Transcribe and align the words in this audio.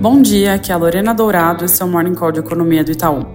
Bom 0.00 0.22
dia, 0.22 0.54
aqui 0.54 0.70
é 0.70 0.74
a 0.76 0.78
Lorena 0.78 1.12
Dourado, 1.12 1.64
esse 1.64 1.82
é 1.82 1.84
o 1.84 1.88
Morning 1.88 2.14
Call 2.14 2.30
de 2.30 2.38
Economia 2.38 2.84
do 2.84 2.92
Itaú. 2.92 3.26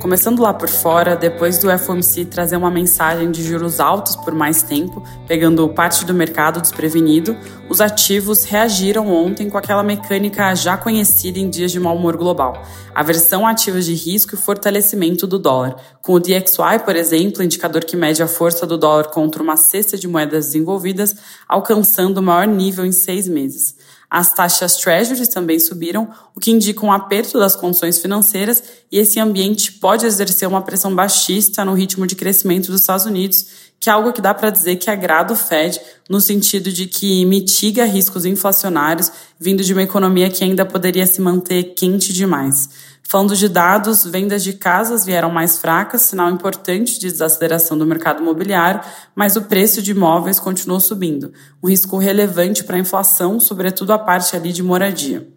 Começando 0.00 0.40
lá 0.40 0.54
por 0.54 0.68
fora, 0.68 1.16
depois 1.16 1.58
do 1.58 1.76
FOMC 1.76 2.24
trazer 2.26 2.56
uma 2.56 2.70
mensagem 2.70 3.28
de 3.32 3.42
juros 3.42 3.80
altos 3.80 4.14
por 4.14 4.32
mais 4.32 4.62
tempo, 4.62 5.02
pegando 5.26 5.68
parte 5.68 6.04
do 6.04 6.14
mercado 6.14 6.60
desprevenido, 6.60 7.36
os 7.68 7.80
ativos 7.80 8.44
reagiram 8.44 9.08
ontem 9.12 9.50
com 9.50 9.58
aquela 9.58 9.82
mecânica 9.82 10.54
já 10.54 10.76
conhecida 10.76 11.40
em 11.40 11.50
dias 11.50 11.72
de 11.72 11.80
mau 11.80 11.96
humor 11.96 12.16
global, 12.16 12.62
aversão 12.94 13.44
a 13.44 13.50
ativos 13.50 13.84
de 13.84 13.94
risco 13.94 14.36
e 14.36 14.38
fortalecimento 14.38 15.26
do 15.26 15.40
dólar. 15.40 15.74
Com 16.00 16.14
o 16.14 16.20
DXY, 16.20 16.84
por 16.84 16.94
exemplo, 16.94 17.42
indicador 17.42 17.84
que 17.84 17.96
mede 17.96 18.22
a 18.22 18.28
força 18.28 18.64
do 18.64 18.78
dólar 18.78 19.08
contra 19.10 19.42
uma 19.42 19.56
cesta 19.56 19.98
de 19.98 20.06
moedas 20.06 20.46
desenvolvidas, 20.46 21.16
alcançando 21.48 22.18
o 22.18 22.22
maior 22.22 22.46
nível 22.46 22.86
em 22.86 22.92
seis 22.92 23.26
meses. 23.26 23.76
As 24.14 24.30
taxas 24.30 24.76
Treasuries 24.76 25.28
também 25.28 25.58
subiram, 25.58 26.06
o 26.36 26.38
que 26.38 26.50
indica 26.50 26.84
um 26.84 26.92
aperto 26.92 27.38
das 27.38 27.56
condições 27.56 27.98
financeiras 27.98 28.62
e 28.92 28.98
esse 28.98 29.18
ambiente 29.18 29.72
pode 29.72 30.04
exercer 30.04 30.46
uma 30.46 30.60
pressão 30.60 30.94
baixista 30.94 31.64
no 31.64 31.72
ritmo 31.72 32.06
de 32.06 32.14
crescimento 32.14 32.70
dos 32.70 32.82
Estados 32.82 33.06
Unidos, 33.06 33.46
que 33.80 33.88
é 33.88 33.92
algo 33.94 34.12
que 34.12 34.20
dá 34.20 34.34
para 34.34 34.50
dizer 34.50 34.76
que 34.76 34.90
agrada 34.90 35.32
o 35.32 35.36
Fed, 35.36 35.80
no 36.10 36.20
sentido 36.20 36.70
de 36.70 36.84
que 36.84 37.24
mitiga 37.24 37.86
riscos 37.86 38.26
inflacionários 38.26 39.10
vindo 39.40 39.64
de 39.64 39.72
uma 39.72 39.82
economia 39.82 40.28
que 40.28 40.44
ainda 40.44 40.66
poderia 40.66 41.06
se 41.06 41.22
manter 41.22 41.72
quente 41.74 42.12
demais. 42.12 42.68
Falando 43.08 43.36
de 43.36 43.48
dados, 43.48 44.04
vendas 44.04 44.42
de 44.42 44.54
casas 44.54 45.04
vieram 45.04 45.30
mais 45.30 45.58
fracas, 45.58 46.02
sinal 46.02 46.30
importante 46.30 46.98
de 46.98 47.10
desaceleração 47.10 47.76
do 47.76 47.84
mercado 47.84 48.22
imobiliário, 48.22 48.80
mas 49.14 49.36
o 49.36 49.42
preço 49.42 49.82
de 49.82 49.90
imóveis 49.90 50.38
continuou 50.38 50.80
subindo, 50.80 51.32
um 51.62 51.68
risco 51.68 51.98
relevante 51.98 52.64
para 52.64 52.76
a 52.76 52.80
inflação, 52.80 53.38
sobretudo 53.38 53.92
a 53.92 53.98
parte 53.98 54.34
ali 54.34 54.52
de 54.52 54.62
moradia. 54.62 55.28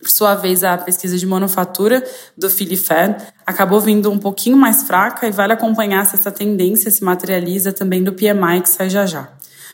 Por 0.00 0.08
sua 0.08 0.34
vez, 0.34 0.64
a 0.64 0.78
pesquisa 0.78 1.18
de 1.18 1.26
manufatura 1.26 2.02
do 2.36 2.48
Philly 2.48 2.76
Fed 2.76 3.22
acabou 3.46 3.80
vindo 3.80 4.10
um 4.10 4.18
pouquinho 4.18 4.56
mais 4.56 4.82
fraca 4.82 5.28
e 5.28 5.30
vale 5.30 5.52
acompanhar 5.52 6.06
se 6.06 6.16
essa 6.16 6.32
tendência 6.32 6.90
se 6.90 7.04
materializa 7.04 7.70
também 7.70 8.02
do 8.02 8.14
PMI 8.14 8.62
que 8.62 8.68
sai 8.68 8.88
já 8.88 9.04
já. 9.04 9.28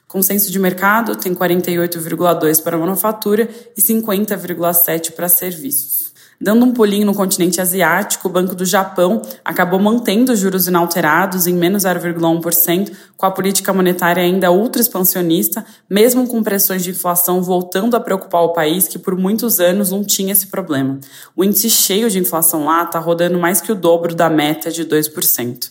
Consenso 0.09 0.51
de 0.51 0.59
mercado 0.59 1.15
tem 1.15 1.33
48,2 1.33 2.63
para 2.63 2.77
manufatura 2.77 3.49
e 3.77 3.81
50,7 3.81 5.13
para 5.13 5.29
serviços. 5.29 5.96
Dando 6.39 6.67
um 6.67 6.73
pulinho 6.73 7.07
no 7.07 7.15
continente 7.15 7.63
asiático, 7.63 8.29
o 8.29 8.31
Banco 8.31 8.55
do 8.55 8.65
Japão 8.65 9.23
acabou 9.43 9.81
mantendo 9.81 10.33
os 10.33 10.39
juros 10.39 10.69
inalterados 10.69 11.47
em 11.47 11.55
menos 11.55 11.85
0,1%, 11.85 12.93
com 13.17 13.25
a 13.25 13.31
política 13.31 13.73
monetária 13.73 14.23
ainda 14.23 14.53
ultra 14.53 14.83
expansionista, 14.83 15.65
mesmo 15.89 16.27
com 16.29 16.43
pressões 16.43 16.85
de 16.85 16.91
inflação 16.91 17.43
voltando 17.43 17.97
a 17.97 18.01
preocupar 18.01 18.43
o 18.43 18.53
país, 18.53 18.87
que 18.87 18.99
por 18.99 19.17
muitos 19.17 19.61
anos 19.61 19.91
não 19.91 20.05
tinha 20.05 20.33
esse 20.33 20.49
problema. 20.49 20.99
O 21.35 21.43
índice 21.43 21.71
cheio 21.71 22.11
de 22.11 22.19
inflação 22.19 22.67
lá 22.67 22.83
está 22.83 22.99
rodando 22.99 23.39
mais 23.39 23.63
que 23.63 23.73
o 23.73 23.75
dobro 23.75 24.15
da 24.15 24.29
meta 24.29 24.71
de 24.71 24.85
2%. 24.85 25.71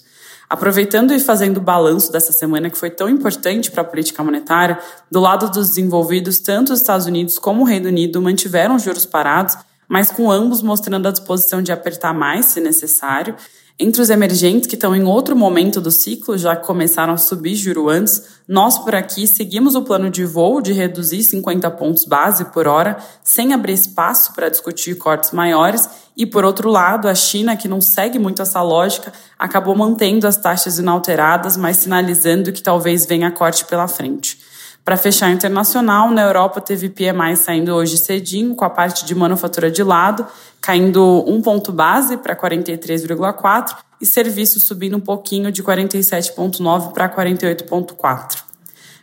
Aproveitando 0.50 1.14
e 1.14 1.20
fazendo 1.20 1.58
o 1.58 1.62
balanço 1.62 2.12
dessa 2.12 2.32
semana 2.32 2.70
que 2.70 2.78
foi 2.78 2.90
tão 2.90 3.10
importante 3.10 3.70
para 3.70 3.82
a 3.82 3.86
política 3.86 4.24
monetária, 4.24 4.80
do 5.12 5.20
lado 5.20 5.50
dos 5.50 5.70
desenvolvidos, 5.70 6.40
tanto 6.40 6.74
os 6.74 6.82
Estados 6.82 7.06
Unidos 7.06 7.38
como 7.38 7.62
o 7.62 7.66
Reino 7.66 7.88
Unido 7.88 8.22
mantiveram 8.22 8.78
juros 8.80 9.06
parados 9.06 9.56
mas 9.88 10.12
com 10.12 10.32
ambos 10.32 10.62
mostrando 10.62 11.08
a 11.08 11.12
disposição 11.12 11.62
de 11.62 11.72
apertar 11.72 12.14
mais 12.14 12.46
se 12.46 12.60
necessário. 12.60 13.36
Entre 13.78 14.02
os 14.02 14.10
emergentes 14.10 14.68
que 14.68 14.76
estão 14.76 14.96
em 14.96 15.04
outro 15.04 15.36
momento 15.36 15.82
do 15.82 15.92
ciclo, 15.92 16.38
já 16.38 16.56
começaram 16.56 17.12
a 17.12 17.18
subir 17.18 17.56
juro 17.56 17.90
antes, 17.90 18.24
nós 18.48 18.80
por 18.80 18.96
aqui 18.96 19.28
seguimos 19.28 19.76
o 19.76 19.82
plano 19.82 20.10
de 20.10 20.24
voo 20.24 20.62
de 20.62 20.72
reduzir 20.72 21.22
50 21.24 21.70
pontos 21.72 22.06
base 22.06 22.46
por 22.46 22.68
hora, 22.68 22.98
sem 23.22 23.54
abrir 23.54 23.74
espaço 23.74 24.34
para 24.34 24.48
discutir 24.48 24.96
cortes 24.96 25.32
maiores, 25.32 25.90
e 26.16 26.26
por 26.26 26.46
outro 26.46 26.70
lado, 26.70 27.10
a 27.10 27.16
China, 27.16 27.58
que 27.58 27.68
não 27.68 27.82
segue 27.82 28.18
muito 28.18 28.42
essa 28.42 28.62
lógica, 28.62 29.12
acabou 29.38 29.76
mantendo 29.76 30.26
as 30.26 30.38
taxas 30.38 30.80
inalteradas, 30.80 31.58
mas 31.58 31.76
sinalizando 31.76 32.54
que 32.54 32.64
talvez 32.64 33.06
venha 33.06 33.30
corte 33.30 33.66
pela 33.66 33.90
frente. 33.90 34.35
Para 34.86 34.98
fechar 34.98 35.32
internacional, 35.32 36.12
na 36.12 36.22
Europa 36.22 36.62
teve 36.62 36.90
PMI 36.90 37.36
saindo 37.36 37.74
hoje 37.74 37.98
cedinho, 37.98 38.54
com 38.54 38.64
a 38.64 38.70
parte 38.70 39.04
de 39.04 39.16
manufatura 39.16 39.72
de 39.72 39.82
lado, 39.82 40.28
caindo 40.62 41.24
um 41.26 41.42
ponto 41.42 41.72
base 41.72 42.18
para 42.18 42.36
43,4 42.36 43.76
e 44.00 44.06
serviços 44.06 44.62
subindo 44.62 44.96
um 44.96 45.00
pouquinho 45.02 45.52
de 45.52 45.64
47,9 45.64 46.94
para 46.94 47.10
48,4. 47.10 48.44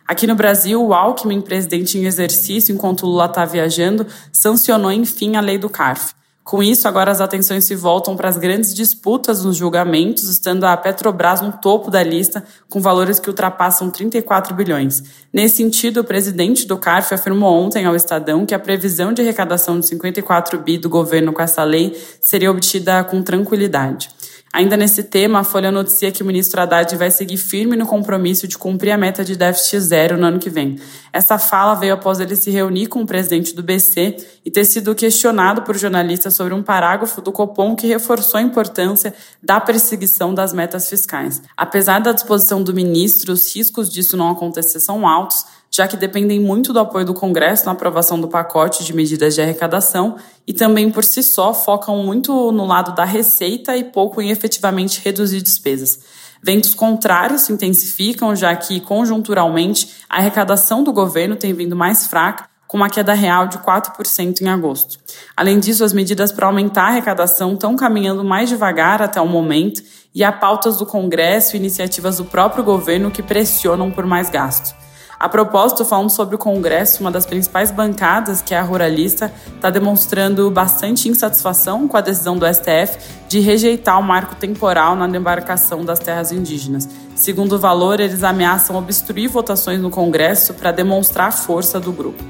Aqui 0.06 0.25
no 0.25 0.37
Brasil, 0.37 0.81
o 0.81 0.94
Alckmin, 0.94 1.41
presidente 1.41 1.99
em 1.99 2.04
exercício 2.04 2.72
enquanto 2.72 3.04
Lula 3.04 3.26
está 3.26 3.44
viajando, 3.44 4.06
sancionou 4.32 4.93
enfim 4.93 5.34
a 5.34 5.41
lei 5.41 5.59
do 5.59 5.69
CARF. 5.69 6.14
Com 6.44 6.60
isso, 6.60 6.88
agora 6.88 7.10
as 7.12 7.20
atenções 7.20 7.64
se 7.64 7.76
voltam 7.76 8.16
para 8.16 8.28
as 8.28 8.36
grandes 8.36 8.75
disputas 8.75 9.44
nos 9.44 9.56
julgamentos, 9.56 10.28
estando 10.28 10.64
a 10.64 10.76
Petrobras 10.76 11.41
no 11.41 11.53
topo 11.53 11.88
da 11.88 12.03
lista, 12.03 12.42
com 12.69 12.80
valores 12.80 13.20
que 13.20 13.28
ultrapassam 13.28 13.88
34 13.88 14.52
bilhões. 14.52 15.04
Nesse 15.32 15.58
sentido, 15.58 16.00
o 16.00 16.04
presidente 16.04 16.66
do 16.66 16.76
CARF 16.76 17.14
afirmou 17.14 17.54
ontem 17.54 17.86
ao 17.86 17.94
Estadão 17.94 18.44
que 18.44 18.54
a 18.54 18.58
previsão 18.58 19.12
de 19.12 19.22
arrecadação 19.22 19.78
de 19.78 19.86
54 19.86 20.58
bi 20.58 20.78
do 20.78 20.88
governo 20.88 21.32
com 21.32 21.41
essa 21.41 21.62
lei 21.62 21.97
seria 22.20 22.50
obtida 22.50 23.04
com 23.04 23.22
tranquilidade. 23.22 24.10
Ainda 24.54 24.76
nesse 24.76 25.04
tema, 25.04 25.40
a 25.40 25.44
Folha 25.44 25.70
noticia 25.70 26.12
que 26.12 26.22
o 26.22 26.26
ministro 26.26 26.60
Haddad 26.60 26.94
vai 26.94 27.10
seguir 27.10 27.38
firme 27.38 27.74
no 27.74 27.86
compromisso 27.86 28.46
de 28.46 28.58
cumprir 28.58 28.90
a 28.90 28.98
meta 28.98 29.24
de 29.24 29.34
déficit 29.34 29.80
zero 29.80 30.18
no 30.18 30.26
ano 30.26 30.38
que 30.38 30.50
vem. 30.50 30.78
Essa 31.10 31.38
fala 31.38 31.74
veio 31.74 31.94
após 31.94 32.20
ele 32.20 32.36
se 32.36 32.50
reunir 32.50 32.86
com 32.88 33.00
o 33.00 33.06
presidente 33.06 33.54
do 33.54 33.62
BC 33.62 34.14
e 34.44 34.50
ter 34.50 34.66
sido 34.66 34.94
questionado 34.94 35.62
por 35.62 35.74
jornalistas 35.78 36.34
sobre 36.34 36.52
um 36.52 36.62
parágrafo 36.62 37.22
do 37.22 37.32
Copom 37.32 37.74
que 37.74 37.86
reforçou 37.86 38.38
a 38.38 38.42
importância 38.42 39.14
da 39.42 39.58
perseguição 39.58 40.34
das 40.34 40.52
metas 40.52 40.86
fiscais. 40.86 41.40
Apesar 41.56 42.00
da 42.00 42.12
disposição 42.12 42.62
do 42.62 42.74
ministro, 42.74 43.32
os 43.32 43.56
riscos 43.56 43.90
disso 43.90 44.19
não 44.19 44.30
acontecer 44.30 44.80
são 44.80 45.08
altos, 45.08 45.46
já 45.75 45.88
que 45.88 45.97
dependem 45.97 46.38
muito 46.38 46.72
do 46.72 46.78
apoio 46.78 47.06
do 47.06 47.15
Congresso 47.15 47.65
na 47.65 47.72
aprovação 47.72 48.21
do 48.21 48.28
pacote 48.28 48.84
de 48.84 48.94
medidas 48.94 49.34
de 49.34 49.41
arrecadação 49.41 50.16
e 50.47 50.53
também 50.53 50.91
por 50.91 51.03
si 51.03 51.22
só 51.22 51.55
focam 51.55 51.97
muito 52.03 52.53
no 52.53 52.66
lado 52.66 52.94
da 52.94 53.05
receita 53.05 53.75
e 53.75 53.82
pouco 53.82 54.21
em 54.21 54.31
efetivamente 54.31 55.00
reduzir 55.03 55.41
despesas. 55.41 56.00
Ventos 56.43 56.75
contrários 56.75 57.43
se 57.43 57.53
intensificam, 57.53 58.34
já 58.34 58.55
que, 58.55 58.81
conjunturalmente, 58.81 59.88
a 60.11 60.19
arrecadação 60.19 60.82
do 60.82 60.93
governo 60.93 61.37
tem 61.37 61.55
vindo 61.55 61.77
mais 61.77 62.09
fraca, 62.09 62.50
com 62.66 62.77
uma 62.77 62.91
queda 62.91 63.12
real 63.12 63.47
de 63.47 63.59
4% 63.59 64.41
em 64.41 64.49
agosto. 64.49 64.99
Além 65.37 65.61
disso, 65.61 65.84
as 65.84 65.93
medidas 65.93 66.32
para 66.32 66.47
aumentar 66.47 66.84
a 66.84 66.88
arrecadação 66.88 67.55
estão 67.55 67.77
caminhando 67.77 68.25
mais 68.25 68.49
devagar 68.49 69.00
até 69.00 69.21
o 69.21 69.27
momento 69.27 69.82
e 70.15 70.25
há 70.25 70.32
pautas 70.32 70.78
do 70.78 70.87
Congresso 70.87 71.55
e 71.55 71.59
iniciativas 71.59 72.16
do 72.16 72.25
próprio 72.25 72.65
governo 72.65 73.11
que 73.11 73.22
pressionam 73.22 73.91
por 73.91 74.05
mais 74.05 74.28
gastos. 74.28 74.75
A 75.22 75.28
propósito, 75.28 75.84
falando 75.84 76.10
sobre 76.10 76.34
o 76.34 76.38
Congresso, 76.38 77.00
uma 77.00 77.09
das 77.09 77.25
principais 77.25 77.71
bancadas, 77.71 78.43
que 78.43 78.53
é 78.53 78.59
a 78.59 78.62
ruralista, 78.62 79.33
está 79.55 79.71
demonstrando 79.71 80.50
bastante 80.50 81.09
insatisfação 81.09 81.87
com 81.87 81.97
a 81.97 82.00
decisão 82.00 82.37
do 82.37 82.44
STF 82.44 82.99
de 83.28 83.38
rejeitar 83.38 84.00
o 84.00 84.03
marco 84.03 84.34
temporal 84.34 84.97
na 84.97 85.06
demarcação 85.06 85.84
das 85.84 86.00
terras 86.00 86.32
indígenas. 86.32 86.88
Segundo 87.15 87.53
o 87.53 87.59
valor, 87.59 88.00
eles 88.00 88.25
ameaçam 88.25 88.75
obstruir 88.75 89.28
votações 89.28 89.81
no 89.81 89.91
Congresso 89.91 90.55
para 90.55 90.72
demonstrar 90.72 91.28
a 91.28 91.32
força 91.32 91.78
do 91.78 91.93
grupo. 91.93 92.21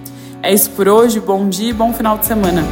É 0.42 0.52
isso 0.52 0.68
por 0.72 0.86
hoje, 0.86 1.18
bom 1.18 1.48
dia 1.48 1.70
e 1.70 1.72
bom 1.72 1.94
final 1.94 2.18
de 2.18 2.26
semana. 2.26 2.62